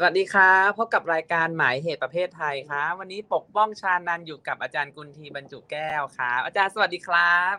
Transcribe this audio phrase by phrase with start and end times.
[0.00, 7.54] สวัสดีครับพบกับรายการหมายเหตุประเพทไทยครับวันนี้ปกป้องชานันอยู่กับอาจารย์กุลทีบรรจุแก้วครับอาจารย์สวัสดีครับ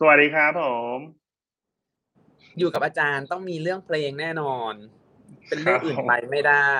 [0.00, 0.62] สวัสดีครับผ
[0.96, 0.98] ม
[2.58, 4.74] อยู่กับอาจารย์ต้องมีเรื่องเพลงแน่นอน
[5.48, 6.72] เป็นเรื่องอื่นไปไม่ได้ค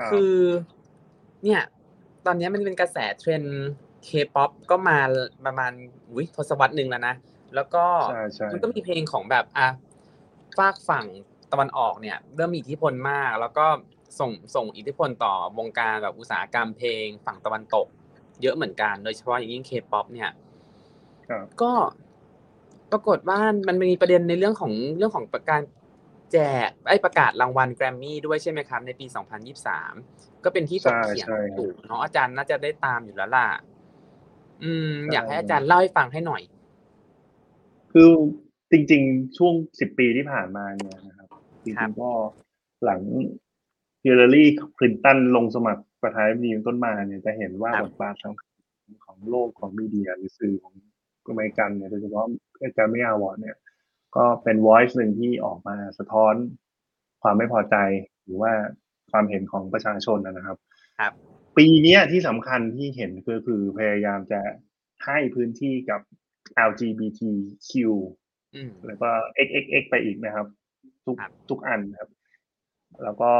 [0.00, 0.36] รับคือ
[1.44, 1.62] เนี่ย
[2.26, 4.98] ตอนนี้มันเป็นกระแส trend K-pop ก็มา
[5.46, 5.72] ประมาณ
[6.16, 7.14] วิทศวรรษหนึ่งแล้วนะ
[7.54, 9.68] แล้วก็ใช่ใช่มันก็มีเพลงของแบบอะ
[10.58, 11.06] ฝากฝั่ง
[11.52, 13.66] ตะวันออกเนี่ยเริ่มมีอิทธิพลมาก แล้วก็
[14.18, 17.86] ส่งส่งอิทธิพลต่อวงการแบบอุตสาหกรรมเพลง ฝั่งตะวันตก
[18.42, 20.30] เยอะเหมือนกัน โดยเฉพาะอย่างยิ่งเคป๊อปเนี่ย
[21.28, 21.72] ครับก็
[22.92, 25.60] ปรากฏว่ามันมีประเด็นในเรื่องของเรื่องของประการ
[26.32, 29.06] แจกไอ้ประกาศรางวัลแกรมมี่ด้วยใช่ไหมครับ ในปี
[29.74, 33.46] 2023 ก็เป็นที่ถกเถียงใช่ใช่ครับอยู่เนาะอาจารย์น่าจะได้ตามอยู่แล้วล่ะ
[34.62, 36.42] อืมใช่อยากให้อาจารย์เล่าให้ฟังให้หน่อย
[37.92, 38.10] คือ
[38.70, 41.27] จริง ๆ ช่วงสิบปีที่ผ่านมาเนี่ยนะครับ
[41.64, 42.10] จครัริบงๆก็
[42.84, 43.00] หลัง
[44.04, 44.44] ฮิลลารี
[44.78, 48.52] คลินตันลงสมัครประธานาธิบดีเป็นต้นมาเนี่ยจะเห็นว่าครับบทบาทสำคัญ
[49.04, 50.74] ของโลกของมีเดียหรือสื่อของ
[51.28, 52.26] อเมริกันเนี่ยโดยเฉพาะ
[52.74, 53.56] แกรมมี่อวอร์ดเนี่ย
[54.16, 56.34] ก็เป็น voice หนึ่งที่ออกมาสะท้อน
[57.22, 57.76] ความไม่พอใจ
[58.24, 58.52] หรือว่า
[59.10, 60.56] ความเห็นของประชาชนนะครับ
[61.00, 61.12] ครับ
[61.56, 64.40] ปีเนี้ยที่สำคัญที่เห็นก็คือพยายามจะ
[65.06, 66.00] ให้พื้นที่กับ
[66.68, 67.70] LGBTQ
[68.54, 69.08] อืมแล้วก็
[69.46, 70.46] XXX ไปอีกนะครับ
[71.08, 72.10] ทุกครับทุกอันครับ
[73.04, 73.32] แล้วก็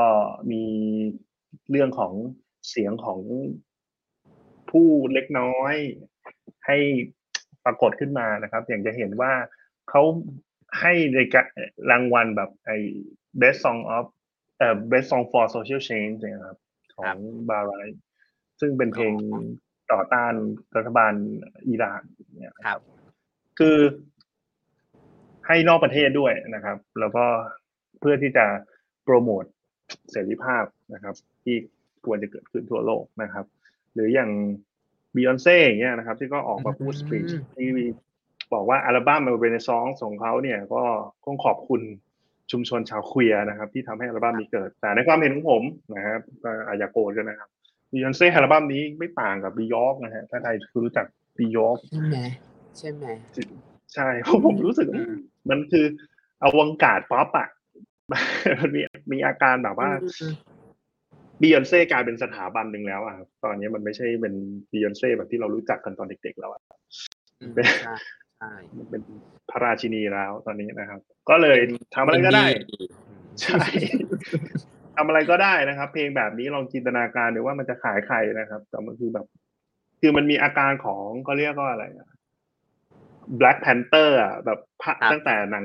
[0.50, 0.64] มี
[1.70, 2.12] เรื่องของ
[2.68, 3.20] เสียงของ
[4.70, 5.74] ผู้เล็กน้อย
[6.66, 6.78] ให้
[7.64, 9.32] ปรากฏขึ้นมานะครับ อย่างจะเห็นว่า
[9.90, 10.02] เขา
[10.80, 11.46] ให้ในการ
[11.90, 12.76] รางวัลแบบไอ้
[13.40, 14.06] best song of
[14.58, 16.58] เอ่อ best song for social change เนี่ยนะครับ
[16.96, 17.16] ของ
[17.48, 17.72] บาไร
[18.60, 19.14] ซึ่งเป็นเพลง
[19.92, 20.34] ต่อต้าน
[20.76, 21.12] รัฐบาล
[21.68, 22.02] อิหร่าน
[22.38, 22.80] เนี่ยครับ
[23.58, 23.78] คือ
[25.48, 27.24] ให้นอกประเทศด้วยนะครับ แล้วก็
[28.00, 28.46] เพื่อที่จะ
[29.04, 29.44] โปรโมท
[30.10, 30.64] เสรีภาพ
[30.94, 31.14] นะครับ
[31.44, 31.56] ที่
[32.06, 33.44] ควรจะเกิดขึ้นทั่วโลกนะครับ
[33.94, 34.30] หรืออย่าง
[35.14, 37.68] บียอนเซ่อย่างเงี้ยนะครับ ที่ก็ออกมาพูดอืมสปีชที่
[38.52, 40.82] บอกว่าอัลบั้มเรเนซองส์ของเขาเนี่ยก็
[41.24, 41.80] ต้องขอบคุณ
[42.52, 45.62] ชุมชนชาว queer นะครับ ที่ทำให้อัลบั้มนี้เกิด แต่ในความเห็นของผม
[45.96, 47.48] นะครับก็อาจจะโกรธกันนะครับ
[47.92, 50.50] บียอนเซ่อัลบั้มนี้ไม่ต่างกับบียอร์กนะฮะถ้าใคร
[50.84, 51.06] รู้จัก
[51.38, 52.18] บียอร์กใช่ไหม
[52.78, 53.04] ใช่ไหม
[53.94, 55.04] ใช่เพราะผมรู้สึกว่า
[55.50, 55.86] มันคือ
[56.42, 57.48] avant-garde pop อะ
[58.60, 58.80] มันมี
[59.12, 60.32] มีอาการแบบว่าอืม
[61.42, 64.34] บียอนเซ่กลายเป็นสถาบันหนึ่งแล้วอะครับตอนนี้มันไม่ใช่เป็น
[64.72, 66.62] บียอนเซ่แบบที่เรารู้จักกันตอนเด็กๆแล้วอะ
[67.40, 67.94] อืมเป็นใช่
[68.38, 69.02] ใช่มันเป็น
[69.50, 71.58] พระราชินีแล้วตอนนี้นะครับ ก็เลย
[71.94, 72.46] ทำอะไรก็ได้
[73.42, 73.60] ใช่
[74.96, 79.26] ทำอะไรก็ได้นะครับ เพลงแบบนี้ลองจินตนาการดูว่ามันจะขายใครนะครับ แต่มันคือแบบ
[80.00, 82.08] คือมันมีอาการของเขาเรียกว่าอะไรอะ
[83.40, 85.64] Black Panther อะแบบพะครับตั้งแต่หนัง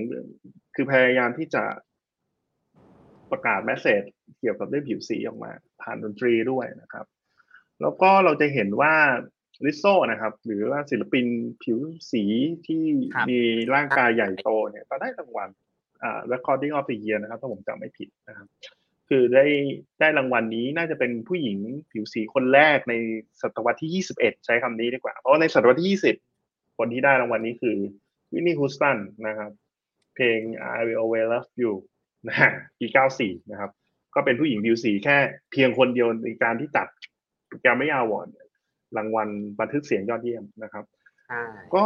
[0.75, 1.63] คือพยายามที่จะ
[3.31, 4.01] ประกาศแมสเซจ
[4.39, 5.51] เกี่ยวกับเรื่องผิวสีออกมา
[5.81, 7.05] ผ่านดนตรีด้วยนะครับ
[7.81, 8.93] แล้วก็เราจะเห็นว่า
[9.65, 11.25] ลิโซนะครับ หรือว่าศิลปิน
[11.63, 11.77] ผิว
[12.11, 12.23] สี
[12.67, 13.39] ที่ครับมี
[13.75, 15.49] ร่างกายใหญ่โตเนี่ยก็ได้รางวัล
[16.03, 18.47] อ่า recording of the year นะครับ ถ้าผมจำไม่ผิดนะครับ
[19.09, 19.45] คือได้
[19.99, 21.57] ได้รางวัลนี้น่าจะเป็นผู้หญิง
[21.91, 22.93] ผิวสีคนแรกใน
[23.41, 26.32] ศตวรรษที่ 21 ใช้คำนี้ดีกว่า เพราะว่าในศตวรรษที่ 20
[26.77, 27.77] คนที่ได้รางวัลนี้คือ
[28.33, 28.97] วินนี่ฮูสตัน
[29.27, 29.51] นะครับ
[30.15, 30.39] เพลง
[30.77, 31.73] I Will Always Love You
[32.27, 32.85] นะฮะปี
[33.19, 33.71] 94 นะครับ
[34.15, 35.17] ก็เป็นผู้หญิงผิวสีแค่
[35.51, 36.87] เพียงคนเดียวในการที่จัด
[37.61, 38.27] Grammy Award
[38.97, 39.29] รางวัล
[39.59, 40.83] บันทึกเสียงยอดเยี่ยมนะครับ
[41.27, 41.41] ใช่
[41.75, 41.83] ก็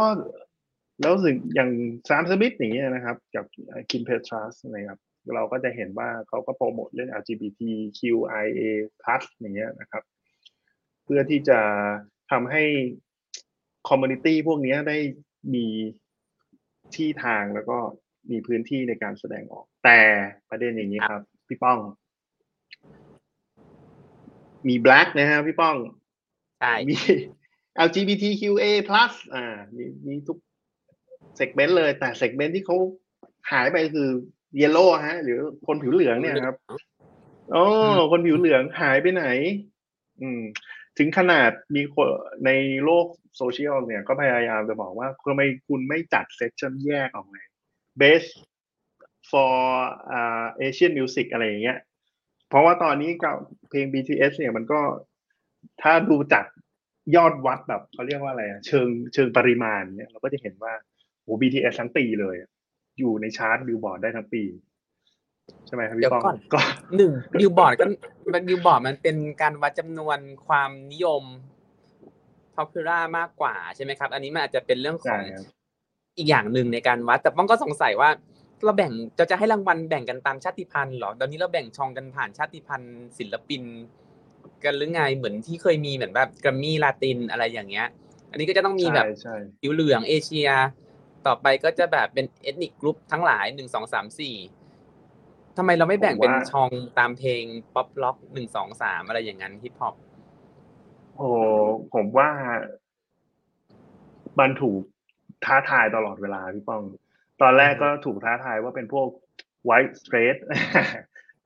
[1.00, 3.44] แล้วซึ่งอย่างแซมสมิธอย่างเงี้ยนะครับ กับ
[3.90, 4.98] คิมเพทราสนะครับ
[5.34, 8.52] เราก็จะเห็นว่าเขาก็โปรโมทเรื่อง LGBTQIA+
[9.40, 10.02] อย่างเงี้ยนะครับ
[11.04, 11.58] เพื่อที่จะ
[12.30, 12.64] ทำให้
[13.88, 14.96] community พวกเนี้ยได้
[15.54, 15.66] มี
[16.94, 17.78] ที่ทางแล้วก็
[18.30, 20.00] มีพื้นที่ในการแสดงออก แต่
[20.50, 21.78] ประเด็นอย่างนี้ครับ พี่ป้อง
[24.68, 25.76] มี black นะฮะพี่ป้อง
[26.60, 26.96] ใช่มี
[27.86, 28.64] LGBTQA+
[29.34, 30.38] อ่ามีมีทุก
[31.36, 32.76] segment เลยแต่ segment ที่เขา
[33.52, 34.08] หายไปคือ
[34.56, 36.56] yellow ฮะ หรือคนผิวเหลืองเนี่ยครับ
[37.52, 37.62] โอ้
[38.12, 39.24] คนผิวเหลืองหายไปไหน
[40.20, 40.42] อืม
[40.98, 42.08] ถึงขนาดมีคน
[42.46, 42.50] ใน
[42.84, 43.06] โลก
[43.36, 47.46] โซเชียลเนี่ยก็พยายามจะบอกว่าทำไมคุณไม่จัด section แยกออกเลย
[48.00, 48.30] best
[49.30, 49.54] for
[50.10, 51.78] อ่า Asian music อะไรอย่างเงี้ย
[52.48, 53.36] เพราะว่าตอนนี้กับ
[53.68, 54.80] เพลง BTS เนี่ยมันก็
[55.82, 56.46] ถ้าดูจาก
[57.16, 60.72] ยอดวัดแบบเขาเรียกว่าอะไรอะเชิงเชิงปริมาณเนี่ยเราก็จะเห็นว่า
[61.22, 62.36] โอ้ BTS ทั้งปีเลย
[62.98, 64.42] อยู่ในชาร์ตบิลบอร์ดได้ทั้งปี
[65.68, 66.60] ใช่ไหมครับเดี๋ยพี่ป้องก่อนก็
[66.96, 67.84] หนึ่งบิลบอร์ดก็
[68.34, 71.22] มันบิลบอร์ดมันเป็นการวัดจำนวนความนิยม
[72.56, 75.46] popular มากกว่าใช่ไหมครับ อันนี้มันอาจจะเป็นเรื่องขใช่ครับ
[76.18, 78.10] อีกอย่างหนึ่งในการวัด แต่ป้องก็สงสัยว่า
[78.64, 83.62] เราแบ่งจะจะให้รางวัลแบ่งกันตามชาติพันธุ์เหรอตอนนี้เราแบ่งช่องกันผ่านชาติพันธุ์ศิลปิน
[84.64, 87.86] กันหรือไงเหมือนที่เคยมีเหมือนแบบแกรมมี่ลาตินอะไรอย่างเงี้ย
[88.30, 90.48] อันนี้ก็จะต้องมีแบบใช่ใช่ผิวเหลืองเอเชีย
[91.26, 94.34] ต่อไปก็จะแบบเป็น ethnic group ทั้งหลายหนึ่งสองสามสี่
[95.58, 97.42] ทำไมเราไม่แบ่งเป็นช่องตามเพลง
[97.74, 99.94] ป๊อปร็อกหนึ่งสองสามอะไรอย่างนั้นฮิปฮอป
[101.16, 101.28] โอ้
[101.94, 102.28] ผมว่า
[104.40, 104.80] มันถูก
[105.44, 106.82] ท้าทายตลอดเวลาพี่ป้อง
[107.42, 109.08] ตอนแรกก็ถูกท้าทายว่าเป็นพวก
[109.68, 110.38] white straight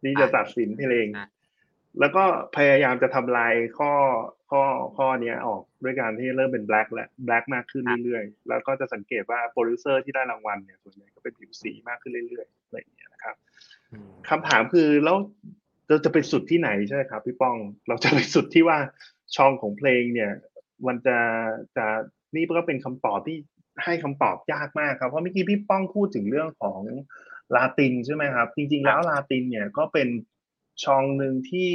[0.03, 1.07] ที่จะตัดสินเพลง
[2.01, 2.25] แล้วก็
[2.57, 3.93] พยายามจะทำลายข้อ
[4.53, 4.65] ข้อ
[4.97, 13.37] ข้อเนี้ยออกด้วยการที่เริ่มเป็น black และ black มากขึ้นเรื่อยๆ แล้วก็จะสังเกตว่าโปรดิวเซอร์ที่ได้รางวัลเนี่ยส่วนใหญ่ก็เป็นผิวสีมากขึ้นเรื่อยๆอะไรอย่างเงี้ยนะครับ
[13.93, 15.17] อืมคำถามคือแล้ว
[15.89, 17.57] เราจะไปสุดที่ไหนใช่ไหมครับพี่ป้อง
[17.89, 18.79] เราจะไปสุดที่ว่า
[19.37, 20.33] ช่องของเพลงเนี่ย
[20.87, 21.19] มันจะ
[21.77, 21.87] จะ
[22.35, 23.37] นี่ก็เป็นคำตอบที่
[23.85, 26.81] ให้คำตอบยากมากครับเพราะเมื่อกี้พี่ป้องพูดถึงเรื่องของ
[27.55, 30.09] ลาตินใช่ไหมครับ จริง ๆ แล้วลาตินเนี่ยก็เป็น
[30.85, 31.71] ช่องหนึ่งที่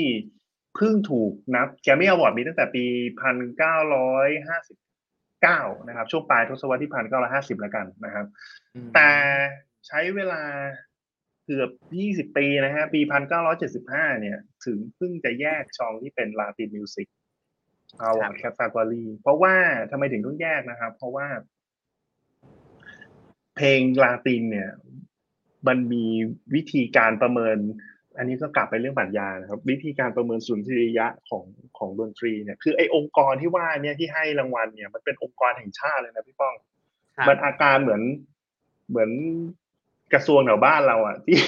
[0.78, 2.86] เพิ่งถูกนับแกรมมี่อวอร์ดมีตั้งแต่ปี
[3.22, 4.78] พันเก้าร้อยห้าสิบ
[5.42, 8.26] เก้านะครับ ช่วงปลายทศวรรษที่พันเก้าร้อยห้าสิบแล้วกันนะครับ
[8.76, 9.10] อืมแต่
[9.88, 10.44] ใช้เวลา
[11.46, 11.70] เกือบ
[12.32, 13.02] 20 ปีนะฮะ ปี
[13.62, 17.08] 1975 เนี่ย ถึงเพิ่งจะแยกช่องที่เป็น Latin music
[18.00, 19.56] เอา category เพราะว่า
[19.92, 21.28] ทำไมถึงต้องแยกนะครับ เพราะว่า
[23.56, 24.72] เพลงลาตินเนี่ย
[25.68, 26.06] มันมี
[26.56, 27.58] วิธีการประเมิน
[28.18, 31.44] อันนี้ก็กลับไปเรื่องปรัชญานะครับ วิธีการประเมินสุนทรียะของ
[31.78, 36.56] ของดนตรีเนี่ยคือไอ้องค์กรที่ว่าเนี่ยที่ให้รางวัลเนี่ยมันเป็นองค์กรแห่งชาติเลยนะพี่ป้อง
[37.18, 38.02] ครับมันอาการเหมือน
[38.90, 39.12] เหมือน
[40.14, 41.42] กระทรวงแถวบ้านเราอะ ที่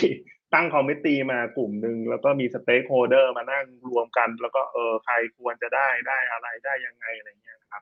[0.53, 7.81] ตั้ง committee มากลุ่มหนึ่งแล้วก็มี stakeholder มานั่งรวมกัน แล้วก็เออใครควรจะได้ได้อะไรได้ยังไงอะไรเงี้ยนะครับ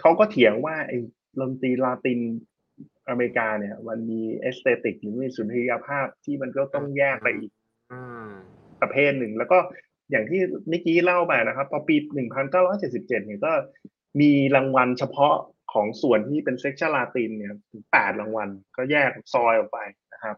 [0.00, 0.98] เขาก็เถียงว่าไอ้
[1.40, 2.20] ดนตรีลาติน
[3.08, 7.65] อเมริกาเนี่ย มันมี aesthetic หรือมีสุนทรียภาพที่มันก็ต้องแยกไปอีกอืม
[8.80, 9.58] ประเภทหนึ่ง แล้วก็
[10.10, 10.40] อย่างที่
[10.72, 11.96] นิกกี้เล่าไปนะครับพอปี
[12.56, 13.52] 1977เนี่ยก็
[14.20, 15.34] มีรางวัลเฉพาะ
[15.72, 19.78] ของส่วนที่เป็น section ลาตินเนี่ยถึง8รางวัลก็แยกซอยออกไป
[20.12, 20.36] นะครับ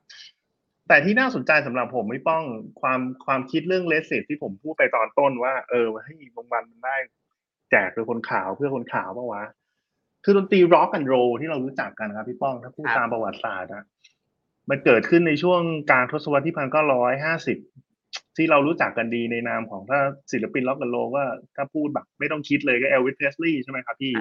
[0.89, 2.45] แต่ที่น่าสนใจสำหรับผมพี่ป้อง
[2.81, 6.97] ความความคิดเรื่อง race ที่ผมพูดไปตอนต้นว่า เออให้รางวัลมันได้
[7.71, 9.45] แจกโดยคนขาวเพื่อคนขาวปะวะ
[10.25, 13.85] คือดนตรี rock and roll ที่เรารู้จักกันครับพี่ป้องถ้าพูดตามประวัติศาสตร์อะ
[14.71, 15.61] มันเกิดขึ้นในช่วง
[15.91, 17.59] กลางทศวรรษที่พันเก้าร้อยห้าสิบ
[18.37, 20.01] ที่เรารู้จักกันดีในนามของถ้า
[20.33, 21.25] ศิลปินร็อกแอนด์โรก็
[21.57, 24.13] ถ้าพูดแบบไม่ต้องคิดเลยก็เอลวิสเพสลีย์ใช่ไหมครับพี่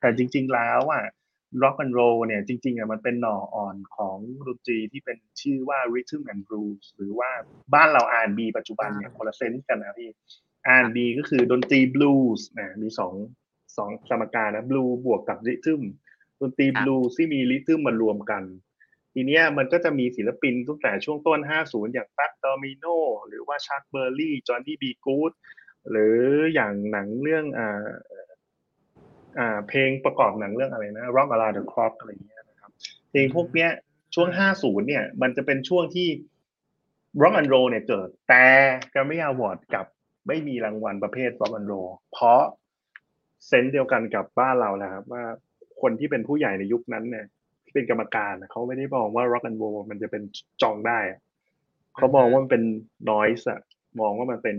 [0.00, 1.04] แต่จริง ๆ แล้วอะ
[1.62, 7.30] rock and roll เนี่ยจริงๆอะมันเป็นหน่ออ่อนของดนตรีที่เป็นชื่อว่า rhythm and blues หรือว่า
[7.74, 10.10] บ้านเรา R&B ปัจจุบันเนี่ยคนละเซนส์กันนะพี่
[10.76, 13.14] R&B ก็คือดนตรี blues นะมีสอง
[13.76, 15.82] สองสมการนะ blue บวกกับ rhythm
[16.40, 18.42] ดนตรีครับ blues ที่มี rhythm มารวมกัน
[19.14, 22.96] ทีเนี้ยมันก็จะมีศิลปินตั้งแต่ช่วงต้น 50 อย่าง Fat Domino
[23.28, 24.84] หรือว่า Chuck Berry Johnny B.
[25.06, 25.32] Good
[25.90, 26.18] หรือ
[26.54, 27.86] อย่างหนังเรื่องอ่า
[29.38, 32.70] อ่าเพลงประกอบหนังเรื่องอะไรนะ Rock Around the Clock อะไรเงี้ยนะครับ
[33.10, 33.70] เพลงพวกเนี้ย
[34.14, 34.28] ช่วง
[34.58, 36.08] 50 เนี่ย มันจะเป็นช่วงที่
[37.22, 38.44] Rock and Roll เนี่ยเกิด แต่
[38.92, 39.86] Grammy Award กลับ
[40.28, 42.42] ไม่มีรางวัลประเภท Rock and Roll เพราะ
[43.46, 45.24] เซนส์เดียวกันกับบ้านเราแหละครับว่า
[45.80, 47.26] คนที่เป็นผู้ใหญ่ในยุคนั้นเนี่ย
[47.74, 50.22] เป็นกรรมการน่ะเขาไม่ได้มองว่า Rock and Roll มันจะเป็น
[50.62, 51.20] จองได้อะ
[51.96, 52.62] เขามองว่ามันเป็น
[53.10, 53.60] noise อะ
[54.00, 54.56] มองว่ามันเป็น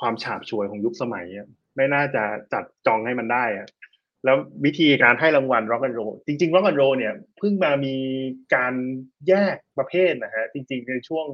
[0.00, 1.46] ความฉาบฉวยของยุคสมัยอะ
[1.76, 2.22] ไม่น่าจะ
[2.52, 3.66] จัดจองให้มันได้อะ
[4.24, 7.94] แล้ววิธีการให้รางวัล Rock and Roll จริงๆ Rock and Roll เนี่ยเพิ่งมามี
[8.54, 8.74] การ
[9.28, 11.26] แยกประเภทนะฮะจริง ๆ ในช่วง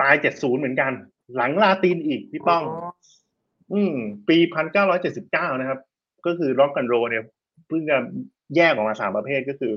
[0.00, 0.92] ปลาย70เหมือนกัน
[1.36, 2.62] หลังลาตินอีกพี่ป้อง
[3.72, 3.96] อืม
[4.28, 5.80] ปีพันเก้าร้อยเจ็ดสิบเก้านะครับ
[6.26, 7.24] ก็คือ rock and roll เนี่ย
[7.68, 7.98] เพิ่งจะ
[8.56, 9.72] แยกออกมาสามประเภทก็คือ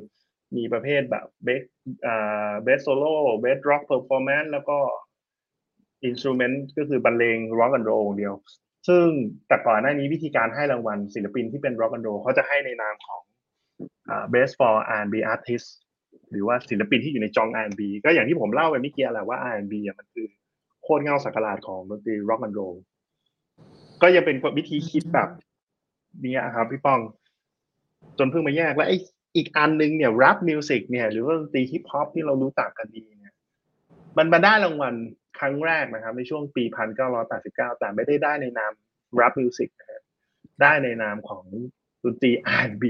[0.58, 1.64] มีประเภทแบบ best
[2.08, 4.78] อ่า best solo best rock performance แล้วก็
[6.06, 8.34] instrument ก็คือบรรเลง rock and roll เดียว
[8.88, 9.06] ซึ่ง
[9.48, 13.22] แต่ก่อนหน้านี้วิธีการให้รางวัลศิลปินที่เป็น rock and roll เขาจะให้ในนามของ
[14.10, 15.68] อ่า Best for R&B Artist
[16.32, 20.28] หรือว่าศิลปินที่อยู่ใน genre R&B ก็อย่างที่ผมเล่าไปเมื่อกี้แหละว่า R&B อะมันคือ
[20.84, 22.62] โคตรเหง้าศักราชของดนตรี rock and roll
[24.02, 25.30] ก็ยังเป็นวิธีคิดแบบ
[26.22, 27.00] เนี้ยครับพี่ป้อง
[28.20, 28.98] จนเพิ่งมาแยกแล้วไอ้
[29.36, 33.36] อีกอันนึงเนี่ยรั p มิวสิกเนี่ย หรือว่าดนตรีฮิปฮอปที่เรารู้จักกันดีเนี่ย
[34.18, 34.94] มันมาได้รางวัล
[35.40, 38.72] ครั้งแรกนะครับ ในช่วงปีพันเก้าร้อยแปดสิบเก้าแต่ไม่ได้ได้ในนาม
[39.20, 40.02] รั p มิวสิกนะฮะ
[40.62, 41.46] ได้ในนามของ
[42.04, 42.32] ดนตรี
[42.62, 42.86] R&B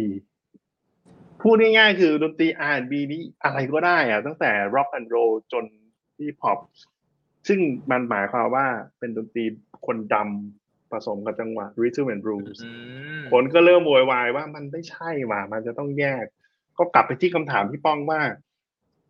[1.41, 5.65] พูดง่ายๆคือดนตรี R&B นี้อะไรก็ได้อะตั้งแต่ rock and roll จน
[6.17, 6.59] ที่ป๊อป
[7.47, 7.59] ซึ่ง
[7.91, 8.65] มันหมายความว่า
[8.99, 9.45] เป็นดนตรี
[9.85, 10.58] คนดำ
[10.91, 12.71] ผสมกับจังหวะ rhythm and blues อื
[13.19, 16.25] มคนก็เริ่มโวยวายว่ามันไม่ใช่ว่ะมันจะต้องแยก
[16.77, 18.21] ก็กลับไปที่คำถามพี่ป้องว่า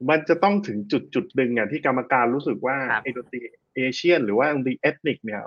[0.10, 3.40] มันจะต้องถึงจุดจุดหนึ่งอะที่กรรมการรู้สึกว่าครับไอ้ดนตรี
[3.76, 5.42] Asian หรือว่าดนตรี ethnic เนี่ย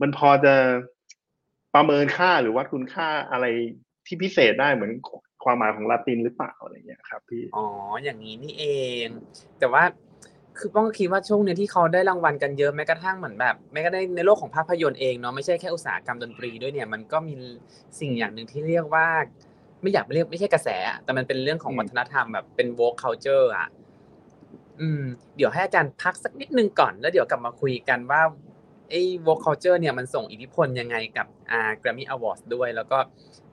[0.00, 0.54] มันพอจะ
[1.74, 3.46] ประเมินค่าหรือวัดคุณค่าอะไร
[4.06, 4.92] ที่พิเศษได้เหมือน
[5.44, 7.66] ความหมายของ Latin หรือเปล่าอะไรเงี้ยครับพี่ อ๋อ
[8.04, 8.66] อย่างนี้นี่เอ
[9.04, 9.06] ง
[9.58, 9.82] แต่ว่า
[10.58, 17.34] คือป้องก็คิดว่าช่วงเนี้ยที่เขาได้รางวัลกันเยอะแม้กระทั่งเหมือนแบบแม้กระทั่งในโลกของภาพยนตร์เองเนาะไม่ใช่แค่อุตสาหกรรมดนตรีด้วยเนี่ยมันก็มี
[18.00, 19.06] สิ่งอย่างหนึ่งที่เรียกว่า
[19.80, 23.68] ไม่อยากเรียกไม่ใช่กระแสอะแต่มันเป็นเรื่องของวัฒนธรรมแบบเป็น woke culture อะ
[24.80, 25.02] อืม
[25.36, 28.22] เดี๋ยวให้อาจารย์พักสักนิดนึงก่อน แล้วเดี๋ยวกลับมาคุยกันว่า
[28.90, 32.98] ไอ้ woke culture เนี่ยมันส่งอิทธิพลยังไงกับอ่า Grammy Awards ด้วย แล้วก็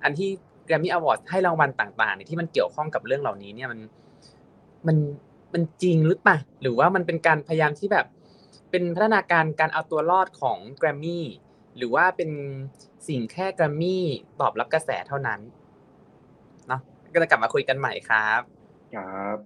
[0.03, 0.29] อันที่
[0.67, 3.79] Grammy Awards ให้รางวัลต่างๆเนี่ยที่มันเกี่ยวข้องกับเรื่องเหล่านี้เนี่ยมัน
[4.87, 4.97] มัน
[5.53, 8.05] มันจริงหรือเปล่าหรือว่ามันเป็นการพยายามที่แบบ
[8.71, 11.21] เป็นพัฒนาการการเอาตัวรอดของ Grammy
[11.77, 12.31] หรือว่าเป็น
[13.07, 13.97] สิ่งแค่ Grammy
[14.39, 15.39] ตอบรับกระแสเท่านั้น
[16.67, 16.81] เนาะ
[17.13, 18.41] ก็จะกลับมาคุยกันใหม่ครับ
[18.95, 19.37] ครับ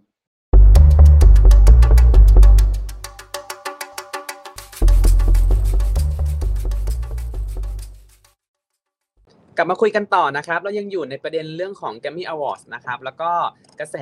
[9.57, 13.31] กลับมาคุยกันต่อนะครับ เรายังอยู่ในประเด็นเรื่องของ Grammy Awards นะครับ แล้วก็
[13.79, 13.97] กระแส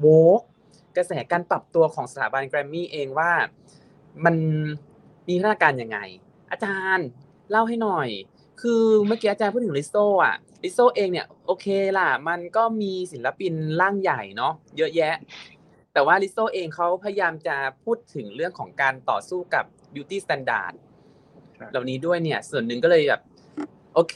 [0.00, 0.06] โว
[0.40, 0.42] ก
[0.96, 3.32] กระแสการปรับตัวของสถาบัน Grammy เองว่า
[4.24, 4.34] มัน
[5.28, 5.98] มีพัฒนาการยังไง
[6.50, 7.06] อาจารย์
[7.50, 8.08] เล่าให้หน่อย
[8.60, 11.66] คือเมื่อกี้อาจารย์พูดถึงลิโซอะลิโซเองเนี่ยโอเค
[11.98, 15.14] ล่ะ มันก็มีศิลปินร่างใหญ่เนาะเยอะแยะ
[15.92, 20.72] แต่ว่าลิโซเองเขาพยายามจะพูดถึงเรื่องของการต่อสู้กับ beauty standard
[21.58, 23.22] ครับเหล่านี้ด้วยเนี่ย ส่วนหนึ่งก็เลยแบบ
[23.94, 24.12] โอเค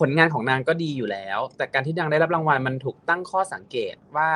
[0.00, 4.30] ผลงานของนางก็ดีอยู่แล้ว แต่การที่นางได้รับรางวัลมันถูกตั้งข้อสังเกตว่า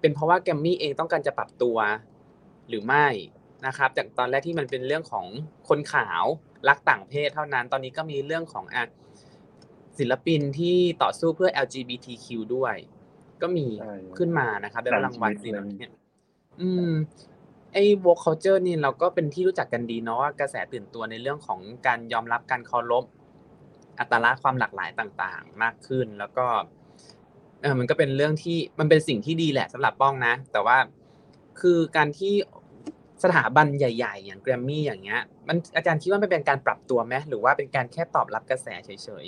[0.00, 1.76] เป็นเพราะว่าแกรมมี่เองต้องการจะปรับตัว
[2.68, 3.06] หรือไม่
[3.66, 5.26] นะครับจากตอนแรกที่มันเป็นเรื่องของ
[5.68, 6.24] คนขาว
[6.68, 8.84] รักต่างเพศเท่านั้น ตอนนี้ก็มีเรื่องของอะ
[9.98, 12.74] ศิลปินที่ต่อสู้เพื่อ LGBTQ ด้วย
[13.42, 15.88] ก็มีใช่ขึ้นมานะครับได้รับรางวัลหลายชีสิ่วิงตเหเลยล่านี้
[16.60, 16.92] อืม
[17.72, 23.04] ไอ้ woke culture นี่เราก็เป็นที่รู้จักกันดีเนาะว่ากระแสตื่นตัวในเรื่องของการยอมรับการเคารพ
[23.98, 26.46] อัตลักษณ์ความหลากหลายต่างๆ มากขึ้น แล้วก็
[27.62, 30.76] เออมันก็เป็นเรื่องที่มันเป็นสิ่งที่ดีแหละสำหรับป้องนะ แต่ว่า
[31.60, 32.34] คือการที่
[33.24, 39.26] สถาบันใหญ่ ๆ อย่างแกรมมี่อย่างเงี้ย มันอาจารย์คิดว่ามันเป็นการปรับตัวไหมหรือว่าเป็นการแค่ตอบรับกระแสเฉย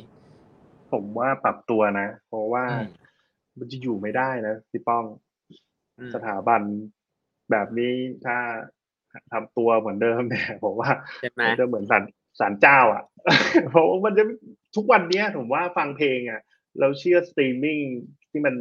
[0.92, 2.88] ผมว่าปรับตัวนะ เพราะว่าอืม
[3.58, 6.60] มันจะอยู่ไม่ได้นะพี่ป้องๆอืมสถาบัน
[7.50, 7.92] แบบนี้
[8.26, 8.36] ถ้า
[9.32, 10.90] ทำตัวเหมือนเดิมเนี่ยผมว่า
[11.20, 12.02] ใช่ไหมมันจะเหมือนสัน
[12.38, 13.04] สารเจ้าอะ
[13.70, 14.24] เพราะว่ามันจะ
[14.76, 16.40] ทุกวันเนี้ยผมว่าฟังเพลงอะ
[16.80, 17.78] เราเชื่อสตรีมมิ่ง
[18.30, 18.54] ที่มัน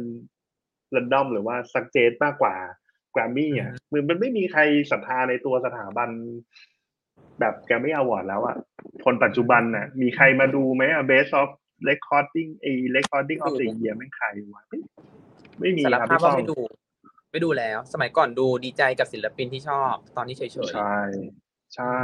[0.94, 2.54] รันดอมหรือว่าสักเจตมากกว่า
[3.12, 6.08] แกรมมี่อะมันมันไม่มีใครศรัทธาในตัวสถาบัน
[7.40, 8.56] แบบแกรมมี่อวอร์ดแล้วอะ
[9.04, 11.48] คนปัจจุบันน่ะ มีใครมาดูไหมอะ Best of
[11.88, 14.78] Recording ไอ้ Recording of the Year ไม่งใครวะไม่
[15.60, 16.58] ไม่มีสารครับภาพพี่ป้ว่าองไม่ดู
[17.32, 20.98] ไม่ดูแล้ว สมัยก่อนดูดีใจกับศิลปินที่ชอบ ตอนนี้เฉยๆใช่
[21.74, 21.98] ใช่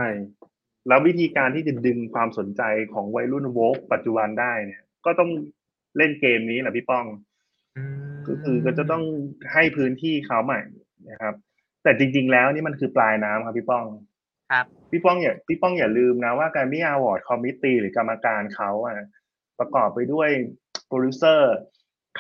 [0.90, 2.62] แล้ววิธีการที่จะดึงความสนใจ
[2.94, 5.30] ของวัยรุ่นโวกปัจจุบันได้เนี่ย ก็ต้อง
[5.97, 7.04] เล่นเกมนี้แหละพี่ป้อง
[7.76, 7.82] อื
[8.16, 9.02] มก็คือก็จะต้อง
[9.52, 10.61] ให้พื้นที่เขาใหม่
[11.11, 11.35] นะครับ
[11.82, 13.85] แต่จริง ๆ แล้วนี่มันคือปลายน้ำครับพี่ป้อง
[14.52, 18.94] ครับ พี่ป้องอย่าพี่ป้องอย่าลืมนะว่าการมิอาวอร์ดคอมมิตี้หรือกรรมการเขาอะ
[19.59, 20.28] ประกอบไปด้วย
[20.87, 21.54] โปรดิวเซอร์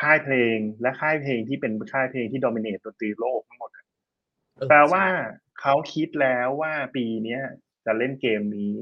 [0.00, 5.24] ค่ายเพลงและค่ายเพลงที่เป็นค่ายเพลงที่ dominate ดนตรีโลกทั้งหมดเออแปลว่าใช่
[5.60, 7.42] เขาคิดแล้วว่าปีเนี้ย
[7.86, 8.74] จะเล่นเกมนี้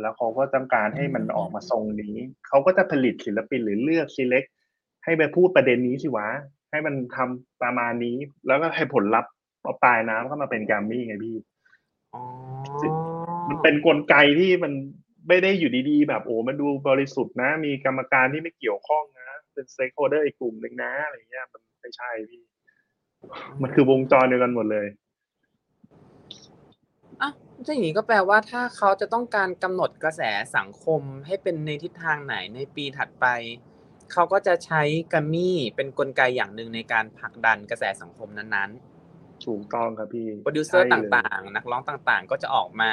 [0.00, 4.48] แล้วเขาก็ต้องการให้มันออกมาทรงนี้ เขาก็จะผลิตศิลปินหรือเลือก select
[5.04, 6.28] ให้ไปพูดประเด็นนี้สิวะ
[6.70, 9.30] ให้มันทำประมาณนี้ แล้วก็ให้ผลลัพธ์
[9.62, 11.36] เอาปลายน้ำก็มาเป็นแกรมมี่ไงพี่
[12.14, 12.22] อ๋อ
[13.48, 14.72] มันเป็นกลไกที่มัน
[15.28, 22.42] ไม่ได้อยู่ดีๆ แบบโอ้มันดูบริสุทธิ์นะ มีกรรมการที่ไม่เกี่ยวข้องนะ เป็น stakeholder อีกกลุ่มหนึ่งนะอะไรเงี้ย มันไม่ใช่พี่
[23.62, 24.86] มันคือวงจรเดียวกันหมดเลย
[27.22, 27.30] อะ
[27.66, 30.22] ถ้าอย่างนี้ก็แปลว่าถ้าเขาจะต้องการกำหนดกระแส
[30.56, 33.26] สังคมให้เป็นในทิศทางไหนในปีถัดไป
[34.12, 38.70] เขาก็จะใช้แกรมมี่เป็นกลไกอย่างหนึ่งในการผลักดันกระแสสังคมนั้น
[39.46, 42.92] ถูกต้องครับพี่ๆโปรดิวเซอร์ใช่ตลย่างๆ นักร้องต่างๆ ก็จะออกมา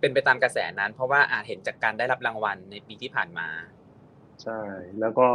[0.00, 3.48] เป็นไปตามกระแสนั้น เพราะว่าอาจเห็นจากการได้รับรางวัลในปีที่ผ่านมา
[4.42, 4.60] ใช่
[5.00, 5.26] แล้วก็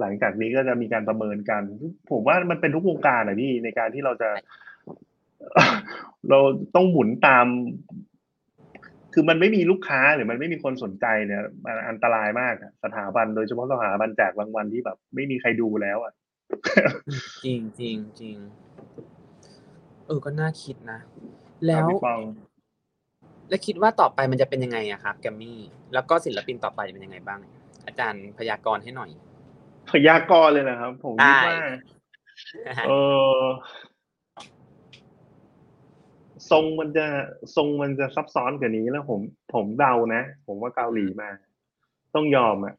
[0.00, 1.62] หลังจากนี้ก็จะมีการประเมินกัน
[2.10, 4.30] ผมว่ามันเป็นทุกวงการอะพี่ในการที่เราจะ
[6.30, 6.38] เรา
[6.74, 7.46] ต้องหมุนตาม
[9.12, 16.12] คือมันไม่มีลูกค้าหรือมันไม่มีคนสนใจเนี่ยมันอันตรายมากอะสถาบันโดยเฉพาะสถาบันแจกรางวัลที่แบบ ไม่มีใครดูแล้ว อะ
[17.44, 18.36] จริงจริงจริง
[20.06, 20.98] เออก็น่าคิดนะ
[21.66, 22.20] แล้วครับพี่ปอง
[23.48, 25.60] แล้วคิดว่าต่อไปมันจะเป็นยังไงอะครับแกรมมี่
[25.94, 27.40] แล้วก็ศิลปินต่อไปจะเป็นยังไงบ้าง
[27.86, 29.10] อาจารย์พยากรณ์ให้หน่อย
[29.90, 31.56] พยากรณ์เลยนะครับ ผมคิดว่า
[32.86, 32.92] เอ
[33.36, 33.38] อ
[36.50, 37.06] ทรงมันจะ
[37.56, 39.20] ทรงมันจะซับซ้อนกว่านี้แล้วผม
[39.54, 41.30] ผมเดานะ ผมว่าเกาหลีมา
[42.14, 42.74] ต้องยอมอะ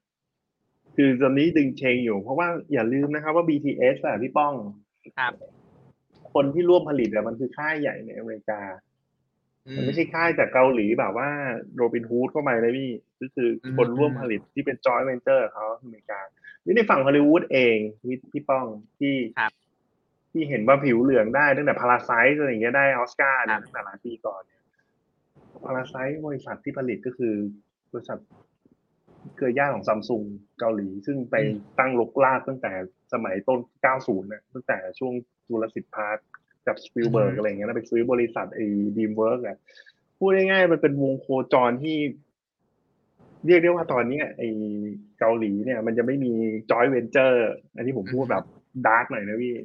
[0.96, 4.54] คือตอนนี้ดึงเชงอยู่ เพราะว่าอย่าลืมนะครับว่า BTS อะพี่ป้อง
[5.18, 5.34] ครับ
[6.34, 8.62] คนที่ร่วมผลิตอะมันคือค่ายใหญ่ในอเมริกา
[9.68, 11.30] อืม มันไม่ใช่ค่ายจากเกาหลีแบบว่า
[11.76, 16.20] โรบินฮูดเข้ามาเลยพี่ก็คืออมคนร่วมผลิตที่เป็นจอยเวนเจอร์เขาอเมริกา
[16.66, 18.66] นี่ในฝั่งฮอลลีวูดเองพี่พี่ป้อง
[19.00, 19.52] ที่ครับ
[20.40, 24.62] ที่เห็นว่าผิวเหลืองได้ตั้งแต่พาราไซต์อะไรอย่างเงี้ยได้ออสการ์เนี่ยตั้งแต่หลายปีก่อนเนี่ย
[25.66, 27.34] พาราไซต์บริษัทที่ผลิตก็คือ
[27.92, 28.20] บริษัท
[29.36, 30.24] เครือญาติของซัมซุง
[30.60, 31.36] เกาหลี ซึ่งไป
[31.80, 32.72] ตั้งรกรากตั้งแต่
[33.14, 33.60] สมัยต้น
[33.94, 35.14] 90เนี่ยตั้งแต่ช่วง
[35.48, 36.18] Jurassic Park
[36.68, 38.66] กับสปิลเบิร์กอะไรอย่างเงี้ยแล้วไปซื้อบริษัทไอ้
[38.98, 39.58] DreamWorks อะ
[40.18, 41.98] พูดง่ายๆมันเป็นวงโคจรที่
[43.46, 44.50] เรียกได้ว่าตอนเนี้ยไอ้
[45.20, 46.34] เกาหลีเนี่ย มันจะไม่มี
[46.72, 48.44] จอยเวนเจอร์ อันที่ผมพูดแบบ
[48.88, 49.56] dark หน่อยนะพี่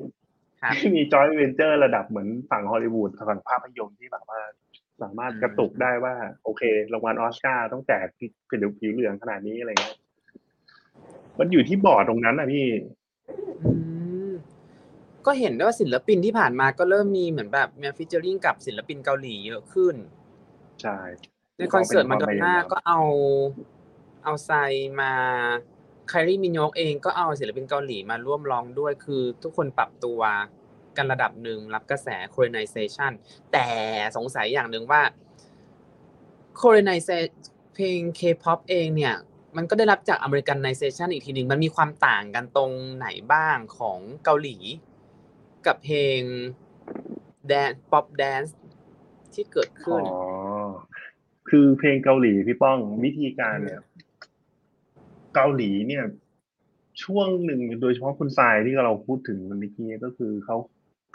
[0.65, 4.41] ครับไม่มีจอยเวนเจอร์ระดับเหมือนฝั่งฮอลลีวูดฝั่งภาพยนตร์ที่แบบว่า
[5.03, 8.31] สามารถกระตุกได้ว่า โอเครางวัลออสการ์ต้องแจกผิว
[8.79, 9.97] ผิวเหลืองขนาดนี้อะไรเงี้ย
[11.39, 12.69] มันอยู่ที่บอร์ดตรงนั้นนะพี่
[13.65, 13.73] อื
[14.31, 14.33] ม
[15.27, 19.95] ก็เห็นได้ว่าศิลปินที่ผ่านมาก็เริ่มมีเหมือนแบบมีฟิชเจอริงกับศิลปินเกาหลีเยอะขึ้น
[20.83, 20.99] ใช่
[21.57, 23.01] ในคอนเสิร์ตก็มาเป็นดอนความพยายามน่าก็เอา
[24.25, 24.51] เอาไซ
[25.01, 25.13] มา
[26.09, 30.21] ไคลรี่มินโยกเองก็เอาศิลปินเกาหลีมาร่วมร้องด้วยคือทุกคนปรับตัว
[30.97, 33.13] กันระดับหนึ่งรับกระแส colonization
[33.53, 33.67] แต่
[34.17, 35.03] สงสัยอย่างหนึ่งว่า
[36.61, 37.33] colonization
[37.75, 39.15] เพลง K-pop เองเนี่ย
[39.57, 44.57] มันก็ได้รับจาก Americanization อีกทีหนึ่งมันมีความต่างกันตรงไหนบ้างของเกาหลี
[45.67, 46.21] กับเพลง
[47.49, 48.57] แดนซ์ป๊อปแดนซ์
[49.35, 50.03] ที่เกิดอ๋ขึ้อน
[51.49, 53.81] คือเพลงเกาหลีพี่ป้องวิธีการเนี่ย
[55.35, 56.05] เกาหลีเนี่ย
[57.05, 60.57] ช่วงหนึ่งโดยเฉพาะคุณทรายที่เราพูดถึงเมื่อกี้ก็คือเขา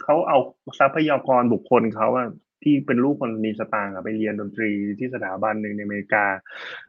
[0.02, 0.38] เขาเอา
[0.78, 2.28] ทรัพยากรบุคคลเขาอะ
[2.62, 6.24] ที่เป็นลูกคนมีสตางค์อะไปเรียนดนตรีที่สถาบันหนึ่งในอเมริกา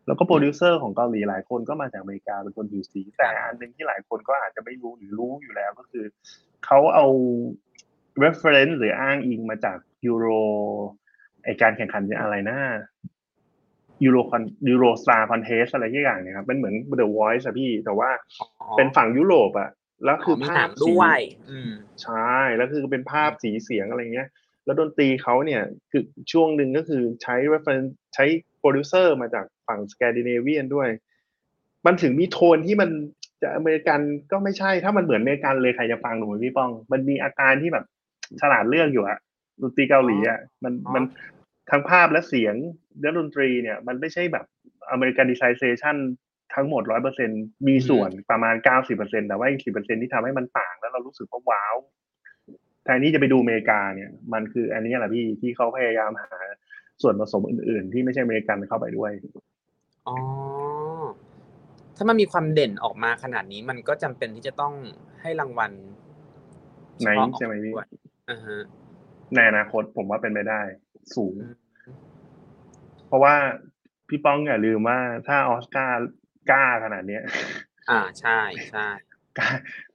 [0.05, 6.05] แล้วก็โปรดิวเซอร์ของเกาหลีหลายคนก็มาจากอเมริกาเป็นคนผิวสีแต่อันหนึ่งที่หลายคนก็อาจจะไม่รู้หรือรู้อยู่แล้วก็คือ
[6.65, 7.05] เขาเอา
[8.23, 10.25] reference หรืออ้างอิงมาจากยูโร
[11.43, 12.57] ไอการแข่งขันอะไรนะ
[14.05, 18.09] ยูโรคอนยูโรสตาร์คอนเทสอะไรที่อย่างเนี่ยครับเป็นเหมือน The Voice อะพี่ แต่ว่า
[18.41, 19.69] อ๋อเป็นฝั่งยุโรปอะ
[20.05, 21.71] แล้วคือมีภาหนัพงสีด้วยอืม
[22.03, 24.29] ใช่แล้วคือเป็นภาพสีเสียงอะไรเงี้ย
[24.65, 25.61] แล้วดนตรีเขาเนี่ย
[25.91, 28.25] คือช่วงหนึ่งก็คือใช้ reference ใช้
[28.59, 30.89] โปรดิวเซอร์มาจากฝั่งสแกนดิเนเวียนด้วย
[31.85, 32.89] มันถึงมีโทนที่มัน
[33.41, 33.99] จะอเมริกัน
[34.31, 37.85] ก็ไม่ใช่ถ้ามันเหมือนอเมริกันเลยใครจะฟังหนูพี่ป้อง มันมีอาการที่แบบ
[38.41, 39.19] ฉลาดเลือกอยู่อะ
[39.61, 41.03] ดนตรีเกาหลีอะมันอ๋อมัน
[41.71, 42.55] ทั้งภาพและเสียง
[43.01, 44.45] และดนตรีเนี่ยมันไม่ใช่แบบ
[44.91, 45.97] Americanization
[46.55, 47.29] ทั้งหมดร้อยเปอร์เซ็น
[47.67, 51.75] มีส่วนประมาณเก้าสิบเปอร์เซ็นแต่ว่าอีกสิบเปอร์เซ็นที่ทำให้มันต่างแล้วเรารู้สึกว่าว้าว
[52.83, 56.37] แทนที่จะไปดูอเมริกาเนี่ย มันคืออันนี้แหละพี่ที่เขาพยายามหา
[57.01, 59.11] ส่วนผสมอื่น ๆ ที่ไม่ใช่อเมริกันเข้าไปด้วย
[60.07, 60.15] อ๋อ
[61.95, 64.73] ถ้ามันมีความเด่นออกมาขนาดนี้ มันก็จำเป็นที่จะต้อง
[65.21, 65.71] ให้รางวัล
[66.99, 67.87] เฉในพาะออกใช่ไหมพี่ด้วย
[68.29, 68.61] อ่าฮะ
[69.35, 70.61] ในอนาคตผมว่าเป็นไปได้
[71.15, 71.60] สูงอืม
[73.11, 73.35] เพราะว่า
[74.09, 76.11] พี่ป้องอย่าลืมว่าถ้าออสการ์
[76.49, 77.23] กล้าขนาดเนี้ย
[77.89, 78.87] อ่าใช่ใช่
[79.37, 79.49] กล้า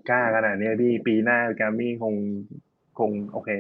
[0.09, 2.15] กล้าขนาดเนี้ยพี่ปีหน้าแกรมมี่คง
[2.99, 3.51] คงโอเค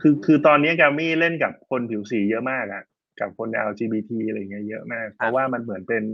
[0.00, 2.82] คือคือตอนนี้แกรมมี่เล่นกับคนผิวสีเยอะมากอะ
[3.20, 6.04] กับคน LGBT อะไรเงี้ยเยอะมาก เพราะว่ามันเหมือนเป็น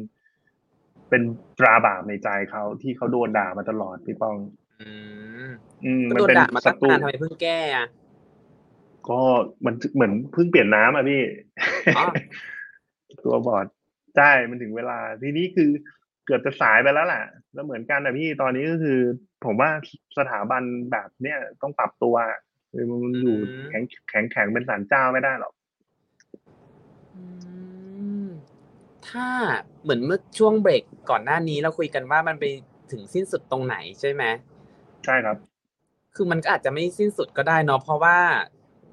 [1.11, 1.23] เป็น
[1.59, 4.37] ตราบาปในใจเขาที่เขาโดนด่ามาตลอดพี่ป้อง
[4.81, 4.91] อื
[5.47, 5.49] ม
[5.85, 7.87] อืมก็มันโดนเป็นด่ามาศัตั้งตรูนานทำไมเพิ่งแก้อะ
[9.09, 9.21] ก็
[9.65, 11.23] มันเหมือนเพิ่งเปลี่ยนน้ำอะพี่
[11.97, 12.05] อ๋อ
[13.25, 13.67] ตัวบอร์ด
[14.17, 15.71] ใช่มันถึงเวลา ทีนี้คือ
[16.25, 18.99] เกือบจะสายไปแล้วแหละแล้วเหมือนกันนะพี่ตอนนี้ก็คือ
[19.45, 19.71] ผมว่า
[20.19, 20.63] สถาบัน
[20.93, 22.17] แบบเนี้ยต้องปรับตัว
[22.73, 23.37] คือมันอยู่
[23.71, 25.53] แข็งแข็งแข็งเป็นสารเจ้าไม่ได้หรอก
[27.15, 27.25] อื
[28.25, 28.27] ม
[29.09, 29.29] ถ้า
[29.83, 32.45] เหมือนเมื่อช่วงเบรกก่อนหน้านี้เราคุยกันว่ามันไป
[32.93, 34.25] ถึงสิ้นสุดตรงไหนใช่ไหม
[35.05, 35.37] ใช่ครับ
[36.15, 38.19] คือมันก็อาจจะไม่สิ้นสุดก็ได้เนาะเพราะว่า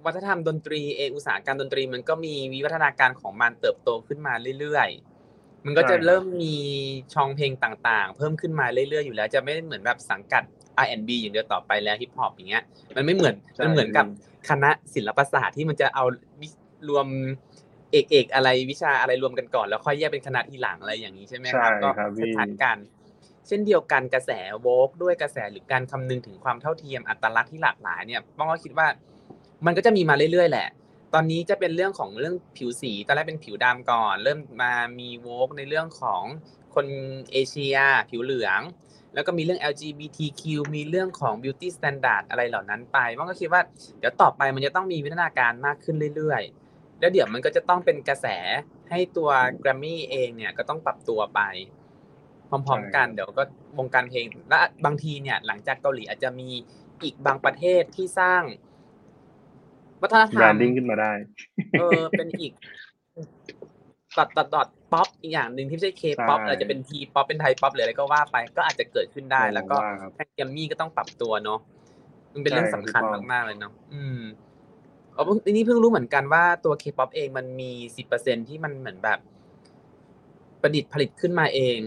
[0.05, 6.55] วัฒนธรรมดนตรีเองอุตสาหกรรมดนตรีมันก็มีวิวัฒนาการของมันเติบโตขึ้นมาเรื่อยๆ มันก็จะใช่ครับเริ่มมี
[7.13, 10.43] ช่องเพลงต่างๆ เพิ่มขึ้นมาเรื่อยๆอยู่แล้ว จะไม่ได้เหมือนแบบสังกัด
[10.83, 12.63] R&B อย่างเดียวต่อไปแล้วฮิปฮอปอย่างเงี้ย
[12.95, 14.05] มันไม่เหมือนใช่มันเหมือนกับ
[14.49, 16.03] คณะศิลปศาสตร์ที่มันจะเอา
[16.41, 16.47] วิ
[16.89, 17.07] รวม
[17.91, 22.77] เอกเอกอะไรวิชาอะไรรวมกันก่อน แล้วค่อยแยกเป็นคณะทีหลังอะไรอย่างนี้ใช่ไหมครับใช่ก็ครับพี่คล้ายๆกัน
[23.47, 28.87] เช่นเดียวกันกระแสโวกด้วยกระแสหรือการคำนึงถึงความเท่าเทียมอัตลักษณ์ที่หลากหลายเนี่ยป้องก็คิดว่า
[29.65, 30.67] มันก็จะมีมาเรื่อยๆแหละ
[31.13, 36.23] ตอนนี้จะเป็นเรื่องของเรื่องผิวสีตอนแรกเป็นผิวดำก่อน เริ่มมามีโวกในเรื่องของ
[36.75, 36.85] คน
[37.31, 37.75] เอเชีย
[38.09, 38.61] ผิวเหลือง
[39.13, 40.41] แล้วก็มีเรื่อง LGBTQ
[40.75, 43.61] มีเรื่องของ beauty standard อะไรเหล่านั้นไปมันก็คิดว่า
[43.99, 48.27] เดี๋ยวต่อไปมันจะต้องมีวิวัฒนาการมากขึ้นเรื่อยๆ แล้วเดี๋ยวมันก็จะต้องเป็นกระแส
[48.89, 49.29] ให้ตัว
[49.63, 51.41] Grammy เองเนี่ยก็ต้องปรับตัวไป
[52.49, 53.43] พร้อมๆกันเดี๋ยวก็
[53.77, 56.49] วงการเพลงและบางทีเนี่ยหลังจากเกาหลีอาจจะมี
[57.03, 58.43] อีกบางประเทศที่สร้าง
[60.01, 61.11] วัฒนธรรมนดิ้งขึ้นมาได้
[61.79, 62.51] เออ เป็นอีก
[64.17, 71.59] dot dot dot pop อีกอย่างหนึ่งที่ไม่ใช่เคป๊อปใช่อาจจะเป็น T-pop เป็นไทยป๊อปหรืออะไรก็ว่าไป ก็อาจจะเกิดขึ้นได้แล้วก็ว่าครับทางแกรมมี่ก็ต้องปรับตัวเนาะ
[72.33, 74.19] มันเป็นเรื่องใช่สำคัญถูกต้องมากๆเลยเนาะอืม
[75.15, 79.19] อ๋อเพิ่งนี่เพิ่งรู้เหมือนกันว่าตัวเคป๊อปเองมันมีสิบเปอร์เซ็นที่มันเหมือนแบบ
[80.61, 81.79] ประดิษฐ์ผลิตขึ้นมาเอง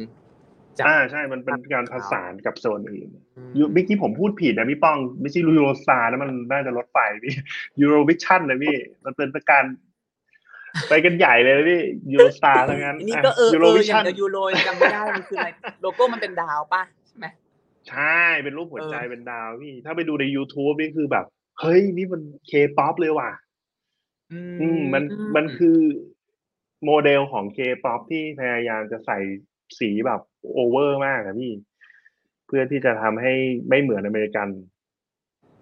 [0.79, 7.35] จากอ่าใช่มันเป็นการผสานกับโซนอื่นอืมยูเมื่อกี้ผมพูดผิดนะพี่ป้อง ไม่ใช่ยูโรสตาร์นะมันน่าจะรถไฟพี่
[7.81, 9.65] ยูโรวิชั่นนะพี่มันเป็นการ
[10.89, 11.83] ไปกันใหญ่เลยนะพี่
[12.13, 15.51] ยูโรสตาร์ทั้งนั้นนี่ก็เออยูเอโรอวิอย่าชั่งนเดียวยูโรยังจำไม่ได้มันคืออะไร
[15.83, 17.27] โลโก้มันเป็นดาวป่ะใช่ไหม
[17.89, 21.25] ใช่เป็นรูปหัวใจเออเป็นดาวพี่ ถ้าไปดูใน YouTube นี่คือแบบ
[21.61, 23.31] เฮ้ย นี่มันเคป๊อปเลยว่ะ
[24.33, 25.03] อือืมมัน
[25.37, 25.79] มันคือ
[26.85, 29.19] โมเดลของเคป๊อปที่พยายามจะใส่
[29.79, 30.20] สีแบบ
[30.55, 31.53] โอเวอร์มากอะพี่
[32.46, 33.33] เพื่อที่จะทำให้
[33.68, 34.48] ไม่เหมือนอเมริกัน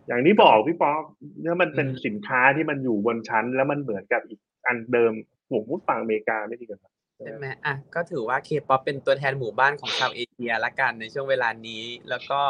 [0.06, 1.02] อย่างที่บอกพี่ป๊อก
[1.46, 5.12] ถ้ามันเป็นสินค้าที่มันอยู่บนชั้น แล้วมันเหมือนกับอีกอันเดิม
[5.52, 6.92] ผมพูดฟังอเมริกาไม่ดีกันครับ
[7.24, 12.40] ใช่ไหมอะก็ถือว่าเคป๊อปเป็นตัวแทนหมู่บ้านของชาวเอเชียละกันในช่วงเวลานี้ แล้วก็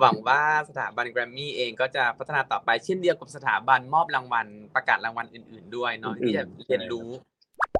[0.00, 7.08] หวังว่าสถาบันแกรมมี่เองก็จะพัฒนาต่อไปเช่นเดียวกับสถาบันมอบรางวัลประกาศรางวัลอื่น ๆ ด้วยเนาะอื่นๆที่จะเรียนรู้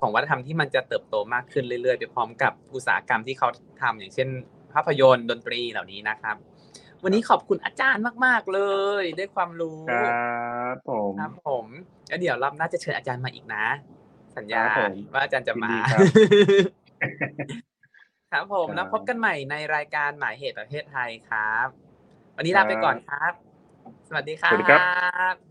[0.00, 3.48] ของวัฒนธรรมที่มันจะเติบโตมากขึ้นเรื่อยๆ ไปพร้อมกับอุตสาหกรรมที่เขา
[3.82, 4.28] ทำอย่างเช่น
[4.72, 6.36] ภาพยนตร์ดนตรีเหล่านี้นะครับ
[7.04, 8.60] วันนี้ขอบคุณอาจารย์มากๆเล
[9.02, 11.66] ยได้ความรู้ครับผมครับผม
[12.08, 13.64] แล้วเดี๋ยวรอบหน้าจะเชิญอาจารย์มาอีกนะ
[14.36, 16.00] สัญญาครับผมว่าอาจารย์จะมายินดีครับ
[18.32, 21.66] ครับผมครับแล้วพบกันใหม่ในรายการหมายเหตุประเทศไทยครับ
[22.36, 23.32] วันนี้ลาไปก่อนครับ
[24.08, 24.78] สวัสดีครัสวัสดีครั
[25.32, 25.47] บบ